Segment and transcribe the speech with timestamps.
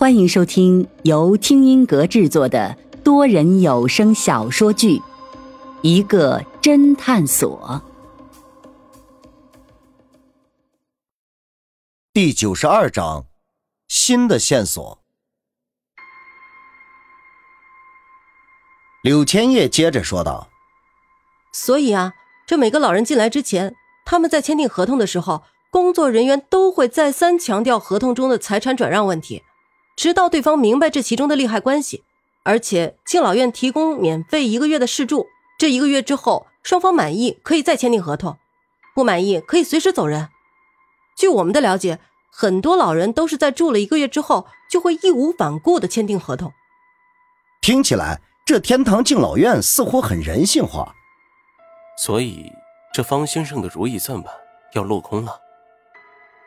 [0.00, 4.96] 欢迎收听由听音阁制作的多人有声小说剧
[5.82, 7.82] 《一个侦探所》
[12.14, 13.26] 第九十二章：
[13.88, 15.02] 新的线索。
[19.02, 20.48] 柳千叶接着说道
[21.52, 22.14] ：“所以啊，
[22.46, 23.76] 这每个老人进来之前，
[24.06, 29.42] 他们在签订合同的时候，工作人员都会再三强调合同中的财产转让问题。”
[29.96, 32.04] 直到对方明白这其中的利害关系，
[32.42, 35.26] 而且敬老院提供免费一个月的试住，
[35.58, 38.38] 这一个月之后双方满意可以再签订合同，
[38.94, 40.28] 不满意可以随时走人。
[41.16, 41.98] 据我们的了解，
[42.32, 46.52] 很多老人都是在住了一个月之后就会义无反顾的签订合同。
[47.60, 50.94] 听起来这天堂敬老院似乎很人性化，
[51.98, 52.50] 所以
[52.94, 54.32] 这方先生的如意算盘
[54.72, 55.38] 要落空了。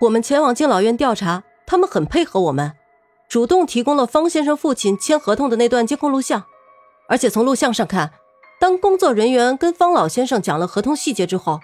[0.02, 2.73] 我们前往敬老院调查，他们很配合我们。
[3.34, 6.44] 主动提供了方先生父亲签合同的那段监控录像，
[7.10, 8.13] 而且从录像上看，
[8.60, 11.60] 当工作人员跟方老先生讲了合同细节之后，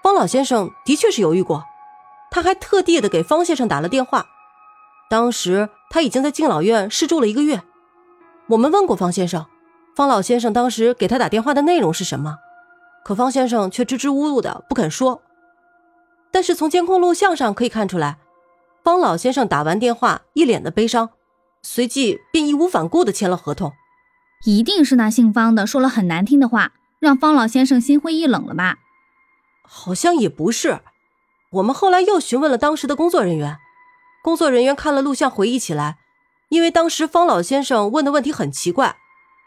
[0.00, 1.64] 方老先生的确是犹豫过，
[2.30, 4.26] 他还特地的给方先生打了电话。
[5.10, 7.62] 当时他已经在敬老院试住了一个月。
[8.50, 9.44] 我们问过方先生，
[9.96, 12.36] 方老先生当时给他打电话的内容是什么，
[13.04, 15.20] 可方先生却支支吾吾的不肯说。
[16.30, 18.18] 但是从监控录像上可以看出来。
[18.84, 21.10] 方老先生打完电话，一脸的悲伤，
[21.62, 23.72] 随即便义无反顾的签了合同。
[24.44, 28.78] 一定是那姓方的说了很难听的话，让方老先生心灰意冷了吧？
[29.62, 30.80] 好像也不是。
[31.50, 33.58] 我们后来又询问了当时的工作人员，
[34.22, 35.98] 工作人员看了录像，回忆起来，
[36.50, 38.96] 因为当时方老先生问的问题很奇怪，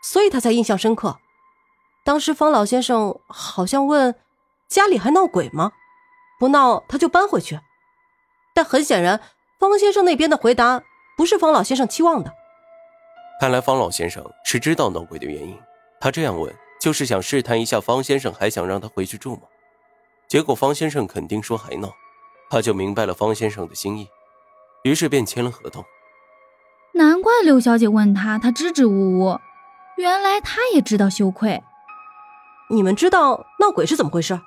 [0.03, 1.19] 所以他才印象深刻。
[2.03, 4.15] 当时方老先生好像问
[4.67, 5.71] ：“家里还闹鬼吗？
[6.39, 7.59] 不闹他就搬回去。”
[8.53, 9.21] 但很显然，
[9.59, 10.81] 方先生那边的回答
[11.21, 12.33] 不是方老先生期望的。
[13.39, 15.55] 看来方老先生是知道闹鬼的原因，
[15.99, 19.43] 他这样问就是想试探一下方先生还想让他回去住吗？
[20.27, 21.93] 结果方先生肯定说还闹，
[22.49, 24.07] 他就明白了方先生的心意，
[24.81, 25.85] 于是便签了合同。
[26.95, 29.39] 难怪刘小姐问他，他支支吾吾，
[29.97, 31.61] 原来他也知道羞愧。
[32.71, 34.41] 你们知道闹鬼是怎么回事？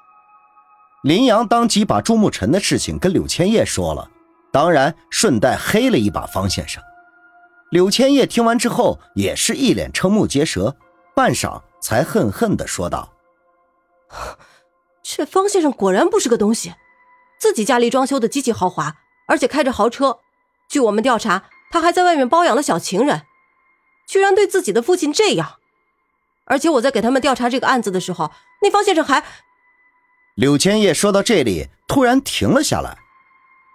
[1.05, 4.11] 林阳当即把朱慕辰的事情跟柳千叶说了，
[4.55, 6.81] 当然顺带黑了一把方先生。
[7.71, 10.77] 柳千叶听完之后也是一脸瞠目结舌，
[11.13, 13.15] 半晌才恨恨的说道
[15.03, 16.73] ：“这方先生果然不是个东西，
[17.41, 18.95] 自己家里装修的极其豪华，
[19.27, 20.21] 而且开着豪车。
[20.69, 23.23] 据我们调查，他还在外面包养了小情人，
[24.07, 25.57] 居然对自己的父亲这样。
[26.45, 28.31] 而且我在给他们调查这个案子的时候，
[28.63, 29.25] 那方先生还……”
[30.37, 32.99] 柳千叶说到这里，突然停了下来。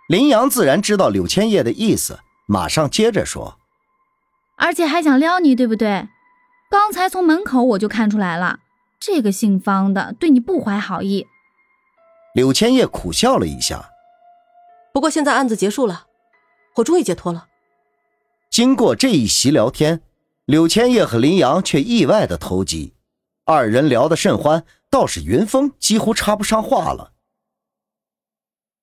[0.09, 3.59] 林阳自然知道柳千叶的意思，马上接着说
[4.57, 6.09] ：“而且还想撩你，对不对？
[6.71, 8.57] 刚才从门口我就看出来了，
[8.99, 11.27] 这个姓方的对你不怀好意。”
[12.33, 13.91] 柳千叶苦笑了一下。
[14.91, 16.07] 不过现在案子结束了，
[16.77, 17.45] 我终于解脱了。
[18.49, 20.01] 经过这一席聊天，
[20.45, 22.95] 柳千叶和林阳却意外的投机，
[23.45, 24.65] 二人聊得甚欢。
[24.89, 27.11] 倒是云峰几乎插不上话了。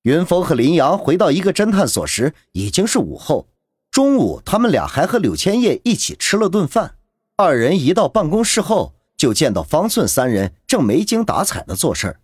[0.06, 3.48] 云峰和林阳回到一个侦探所时，已经是午后。
[3.90, 6.96] 中午，他们俩还和柳千叶一起吃了顿饭。
[7.34, 12.20] 二人一到办公室后，就见到方寸三人正没精打采的做事儿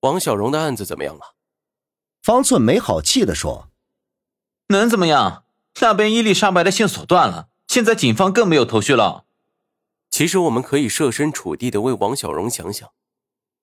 [0.00, 1.36] 王小荣的案子怎么样了？
[2.22, 3.70] 方寸没好气的说
[4.68, 5.44] ：“能怎么样？
[5.80, 9.24] 那边伊丽莎白的线索断了，现在警方更没有头绪了。”
[10.12, 12.90] 其实我们可以设身处地的为王小荣想想，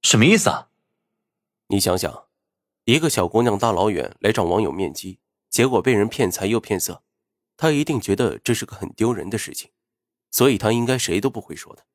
[0.02, 0.70] 什么意思啊？
[1.68, 2.24] 你想想，
[2.86, 5.20] 一个小姑娘大老远来找网友面基，
[5.50, 7.04] 结果被人骗财又骗色，
[7.56, 9.70] 她一定觉得这是个很丢人的事情，
[10.32, 11.86] 所以她应该谁都不会说的。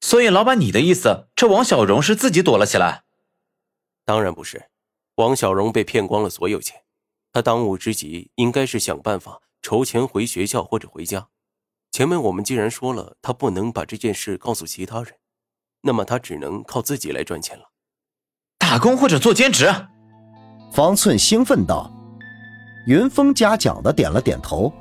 [0.00, 3.04] 所以，老板，你的意思，这王小荣是自己躲了起来？
[4.04, 4.70] 当然不是，
[5.16, 6.82] 王小荣被骗光了所有钱，
[7.32, 11.28] 他当务之急应该是想办法筹钱回学校或者回家。
[11.90, 15.14] 前面我们既然说了他不能把这件事告诉其他人，
[15.82, 17.70] 那么他只能靠自己来赚钱了。
[18.58, 19.66] 打工或者做兼职？
[20.70, 21.90] 方寸兴奋道。
[22.86, 24.72] 云峰嘉奖的点了点头。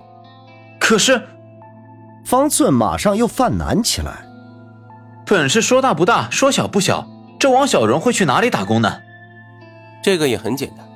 [0.80, 1.22] 可是，
[2.26, 4.26] 方寸马上又犯难起来。
[5.26, 7.06] 本事说大不大，说小不小。
[7.40, 9.02] 这王小荣会去哪里打工呢？
[10.02, 10.88] 这个也很简单，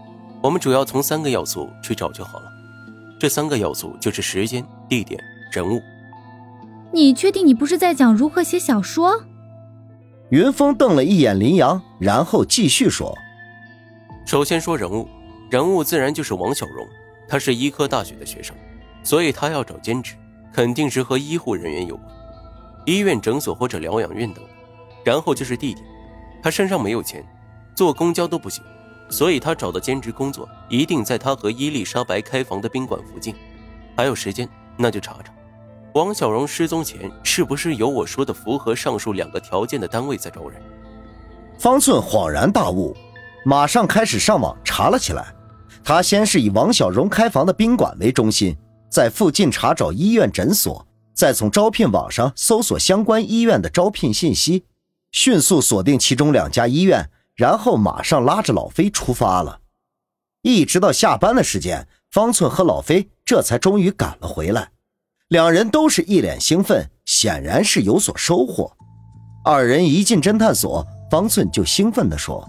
[0.42, 2.46] 我们主要从三个要素去找就好了。
[3.20, 5.22] 这三个要素就是时间、地点、
[5.52, 5.82] 人物。
[6.94, 9.24] 你确定你不是在讲如何写小说？
[10.30, 13.14] 云峰瞪了一眼林阳，然后继续说
[14.26, 15.08] ：“首先说人物，
[15.50, 16.88] 人物自然就是王小荣，
[17.28, 18.56] 他是医科大学的学生，
[19.04, 20.16] 所以他要找兼职，
[20.54, 22.08] 肯定是和医护人员有关，
[22.86, 24.44] 医院、诊所或者疗养院等。
[25.04, 25.86] 然后就是地点，
[26.44, 27.26] 他身上没有钱，
[27.76, 28.64] 坐公交都不行，
[29.10, 33.34] 所以他找的兼职工作一定在他和伊丽莎白开房的宾馆附近。
[33.98, 34.48] 还有时间，
[34.78, 35.34] 那就查查，
[35.96, 40.62] 王小荣失踪前是不是有我说的符合上述两个条件的单位在招人。
[41.58, 42.96] 方寸恍然大悟，
[43.44, 45.34] 马上开始上网查了起来。
[45.84, 48.56] 他先是以王小荣开房的宾馆为中心。
[48.90, 54.66] 在附近查找医院、诊所，再从招聘网上搜索相关医院的招聘信息，
[55.14, 59.62] 迅速锁定其中两家医院，然后马上拉着老飞出发了。
[60.42, 64.72] 一直到下班的时间，方寸和老飞这才终于赶了回来。
[65.30, 68.70] 两人都是一脸兴奋，显然是有所收获。
[69.46, 72.46] 二人一进侦探所，方寸就兴奋地说：“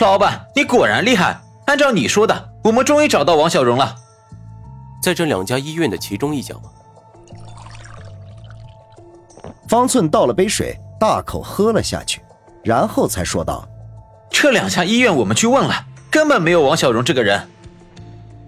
[0.00, 1.40] 老板，你果然厉害！
[1.66, 3.94] 按照你说的，我们终于找到王小荣了。”
[5.00, 6.62] 在这两家医院的其中一家吗？
[9.68, 12.20] 方寸倒了杯水，大口喝了下去，
[12.64, 13.64] 然后才说道
[14.28, 15.72] ：“这两家医院我们去问了，
[16.10, 17.40] 根本没有王小荣这个人。”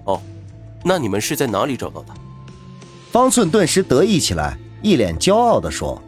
[0.06, 0.20] 哦，
[0.82, 2.08] 那你们是在哪里找到的？
[3.12, 6.02] 方寸顿时得意起来，一脸骄傲地说：“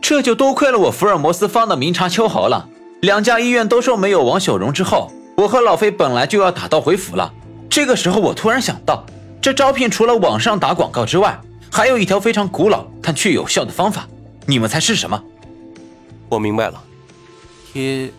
[0.00, 2.66] 这就多亏了我福尔摩斯方的明察秋毫了。
[3.00, 7.32] 两家医院都说没有王小荣之后，我和老飞本来就要打道回府了。
[7.70, 9.04] 这个时候，我突然想到。”
[9.40, 11.40] 这招聘除了网上打广告之外，
[11.70, 14.06] 还有一条非常古老但却有效的方法，
[14.46, 15.22] 你们猜是什么？
[16.28, 16.82] 我明白了，
[17.72, 18.10] 贴。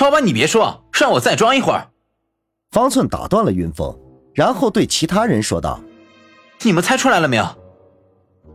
[0.00, 1.86] 老板，你别说，让我再装一会儿。
[2.72, 3.96] 方寸打断了云峰，
[4.34, 5.80] 然后对其他人说道
[6.62, 7.46] ：“你们猜出来了没有？”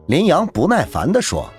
[0.07, 1.49] 林阳不耐烦地说：“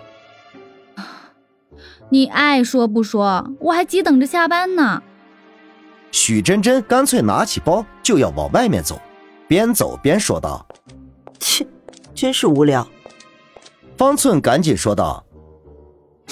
[2.08, 5.02] 你爱说不说，我还急等着下班呢。”
[6.12, 9.00] 许真真干脆拿起包就要往外面走。
[9.48, 10.66] 边走边说道
[11.38, 11.66] ：“切，
[12.14, 12.86] 真是无聊。”
[13.96, 15.24] 方寸赶紧说道：“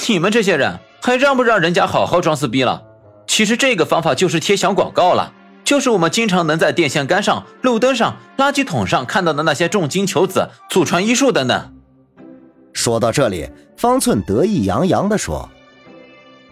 [0.08, 2.82] 你们这些人还让不让人家好好装死逼了？
[3.26, 5.32] 其实这个方法就是贴小广告了，
[5.62, 11.74] 就是我们经常能在电线杆上、路灯上、垃圾桶上看到的那些重金求子、祖传医术等等。”
[12.72, 15.48] 说到这里，方寸得意洋洋地说：“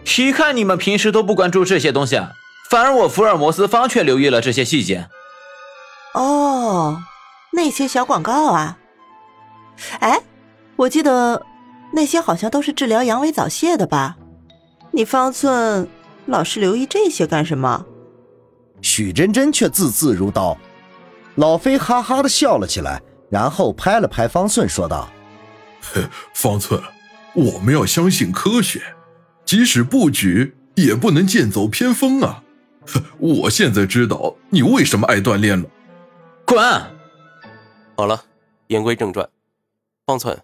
[0.05, 2.21] 一看你们平时都不关注这些东西，
[2.69, 5.07] 反而我福尔摩斯方却留意了这些细节。”
[6.13, 7.01] 哦，
[7.51, 8.77] 那些小广告啊！
[9.99, 10.21] 哎，
[10.75, 11.43] 我记得
[11.91, 14.15] 那些好像都是治疗阳痿早泄的吧？
[14.91, 15.87] 你方寸
[16.27, 17.83] 老是留意这些干什么？
[18.81, 20.55] 许真真却字字如刀。
[21.35, 23.01] 老飞哈哈的笑了起来，
[23.31, 25.09] 然后拍了拍方寸，说道
[26.35, 26.79] ：“方寸，
[27.33, 28.83] 我们要相信科学，
[29.53, 32.43] 即使不举也不能剑走偏锋啊！
[33.19, 35.69] 我现在知道你为什么爱锻炼了。”
[36.43, 36.59] 滚！
[37.95, 38.25] 好了，
[38.65, 39.29] 言归正传，
[40.07, 40.41] 方寸，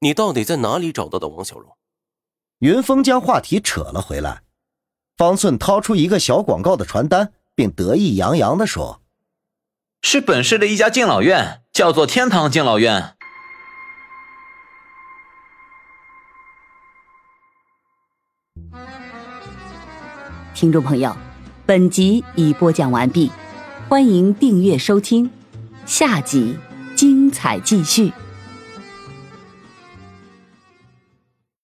[0.00, 1.74] 你到底在哪里找到的王小荣？
[2.58, 4.42] 云峰将话题扯了回来。
[5.16, 9.00] 方寸掏出一个小广告的传单，并得意洋洋地说
[10.04, 13.16] ：“是本市的一家敬老院，叫做天堂敬老院。”
[20.54, 21.16] 听众朋友，
[21.64, 23.30] 本集已播讲完毕，
[23.88, 25.30] 欢迎订阅收听。
[25.86, 26.56] 下集
[26.94, 28.12] 精彩继续。